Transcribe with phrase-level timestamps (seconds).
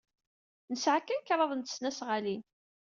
[0.71, 2.43] Nesɛa kan kraḍt n tesnasɣalin.